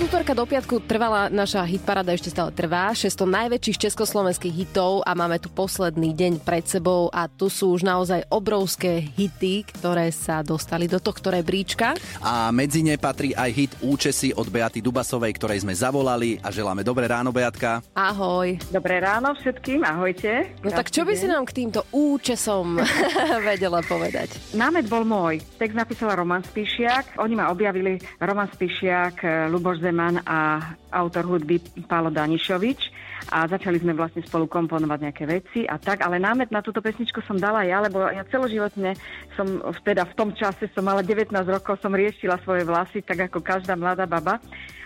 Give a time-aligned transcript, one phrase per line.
[0.00, 2.88] útorka do piatku trvala naša hitparada, ešte stále trvá.
[2.96, 7.84] 600 najväčších československých hitov a máme tu posledný deň pred sebou a tu sú už
[7.84, 12.00] naozaj obrovské hity, ktoré sa dostali do tohto rebríčka.
[12.24, 16.80] A medzi ne patrí aj hit Účesy od Beaty Dubasovej, ktorej sme zavolali a želáme
[16.80, 17.84] dobré ráno, Beatka.
[17.92, 18.56] Ahoj.
[18.72, 20.48] Dobré ráno všetkým, ahojte.
[20.64, 22.80] No tak čo by si nám k týmto účesom
[23.52, 24.56] vedela povedať?
[24.56, 25.44] Námet bol môj.
[25.60, 27.20] Text napísala Roman Spišiak.
[27.20, 30.62] Oni ma objavili Roman Spišiak, Luboš Zeman a
[30.94, 31.58] autor hudby
[31.90, 32.94] Pálo Danišovič
[33.34, 37.18] a začali sme vlastne spolu komponovať nejaké veci a tak, ale námet na túto pesničku
[37.26, 38.94] som dala ja, lebo ja celoživotne
[39.34, 43.42] som, teda v tom čase som mala 19 rokov, som riešila svoje vlasy, tak ako
[43.42, 44.38] každá mladá baba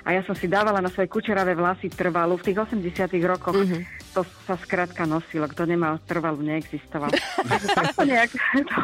[0.04, 2.36] a ja som si dávala na svoje kučeravé vlasy trvalu.
[2.36, 3.64] V tých 80 rokoch Mhm.
[3.64, 4.12] mm-hmm.
[4.12, 5.48] to sa skrátka nosilo.
[5.48, 7.08] Kto nemal trvalu, neexistoval.
[7.80, 8.30] Takto, nejak,
[8.70, 8.80] to,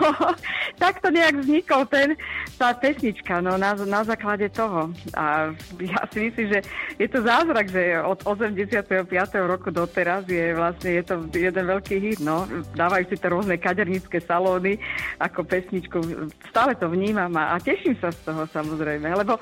[0.80, 2.16] takto nejak vznikol ten,
[2.60, 4.92] tá pesnička no, na, na základe toho.
[5.16, 6.58] A ja si myslím, že
[7.00, 9.08] je to zázrak, že od 85.
[9.48, 12.20] roku doteraz je vlastne je to jeden veľký hit.
[12.20, 12.44] No.
[12.76, 14.76] Dávajú si to rôzne kadernické salóny
[15.16, 16.28] ako pesničku.
[16.52, 19.40] Stále to vnímam a, a teším sa z toho samozrejme, lebo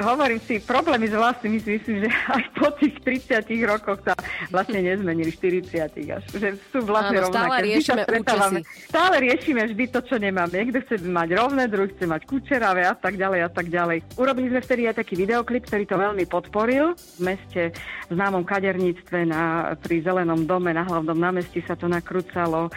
[0.00, 2.96] Hovorím si, problémy s vlasmi si myslím, že aj po tých
[3.28, 4.16] 30 rokoch sa
[4.48, 5.68] vlastne nezmenili, 40
[6.08, 7.60] až, že sú vlastne Áno, stále rovnaké.
[7.60, 8.60] Vždy riešime účesy.
[8.88, 10.54] Stále riešime vždy to, čo nemáme.
[10.56, 13.98] Niekto chce mať rovné, druhý chce mať kučeravé a tak ďalej a tak ďalej.
[14.16, 16.96] Urobili sme vtedy aj taký videoklip, ktorý to veľmi podporil.
[16.96, 17.76] V meste
[18.08, 22.72] v známom kaderníctve na, pri Zelenom dome na hlavnom námestí sa to nakrúcalo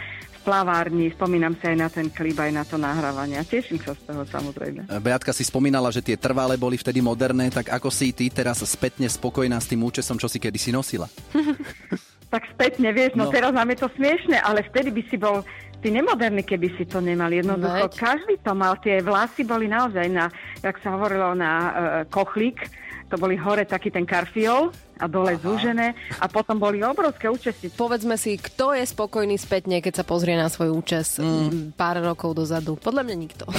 [0.46, 3.42] plavárni, spomínam si aj na ten klip, aj na to nahrávanie.
[3.42, 4.86] Teším sa z toho samozrejme.
[5.02, 9.10] Beatka si spomínala, že tie trvalé boli vtedy moderné, tak ako si ty teraz spätne
[9.10, 11.10] spokojná s tým účesom, čo si kedysi nosila?
[12.32, 13.30] tak spätne, vieš, no, No.
[13.30, 15.42] no teraz nám je to smiešne, ale vtedy by si bol
[15.82, 17.26] ty nemoderný, keby si to nemal.
[17.26, 17.98] Jednoducho, Veď.
[17.98, 18.78] každý to mal.
[18.78, 20.30] Tie vlasy boli naozaj na,
[20.62, 21.70] jak sa hovorilo, na uh,
[22.06, 22.62] kochlík.
[23.10, 25.92] To boli hore taký ten karfiol a dole zúžené.
[26.20, 27.68] A potom boli obrovské účesy.
[27.72, 31.76] Povedzme si, kto je spokojný spätne, keď sa pozrie na svoj účes mm.
[31.76, 32.80] pár rokov dozadu.
[32.80, 33.44] Podľa mňa nikto.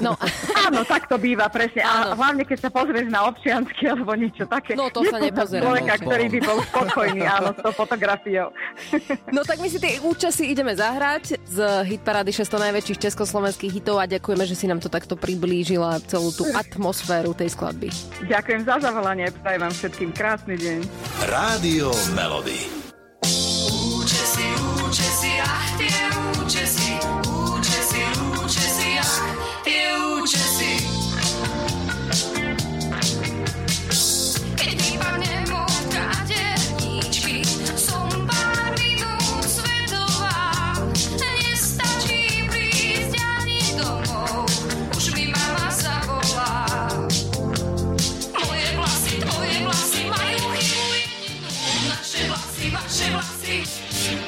[0.00, 0.16] No,
[0.66, 1.84] Áno, tak to býva, presne.
[1.84, 2.14] Áno.
[2.14, 4.78] A hlavne, keď sa pozrieš na občiansky alebo niečo také.
[4.78, 6.02] No, to sa nepozerám, človeka, no.
[6.06, 8.48] ktorý by bol spokojný, áno, s tou fotografiou.
[9.36, 11.58] no tak my si tie účesy ideme zahrať z
[11.90, 16.46] hitparády 600 najväčších československých hitov a ďakujeme, že si nám to takto priblížila celú tú
[16.54, 17.90] atmosféru tej skladby.
[18.30, 20.69] Ďakujem za zavolanie, prajem vám všetkým krásny deň.
[21.26, 22.79] Rádio Melody.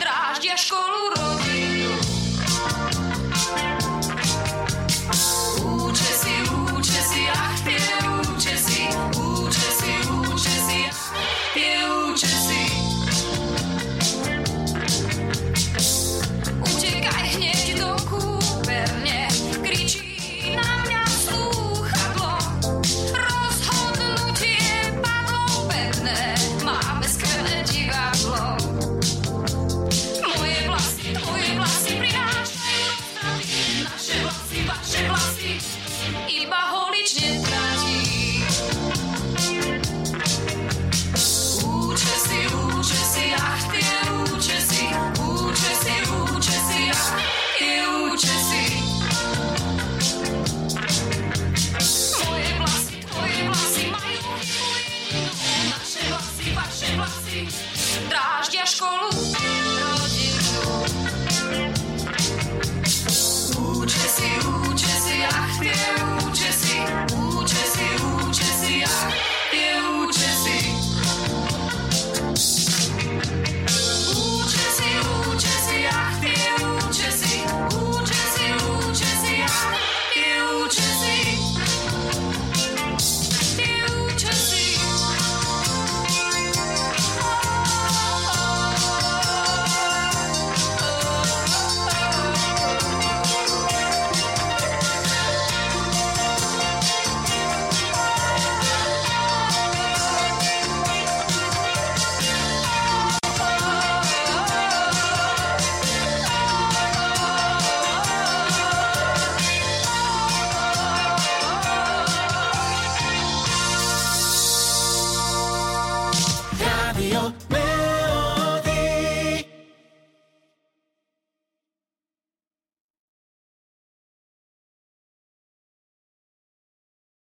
[0.00, 1.41] traz de školu.
[58.72, 59.51] szkolu.